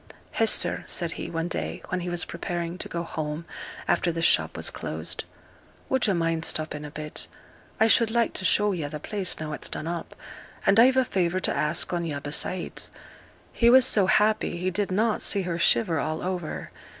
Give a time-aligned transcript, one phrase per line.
[0.31, 3.45] 'Hester,' said he, one day when he was preparing to go home
[3.87, 5.25] after the shop was closed;
[5.89, 7.27] 'would yo' mind stopping a bit?
[7.79, 10.15] I should like to show yo' the place now it's done up;
[10.65, 12.89] and I've a favour to ask on yo' besides.'
[13.53, 16.71] He was so happy he did not see her shiver all over.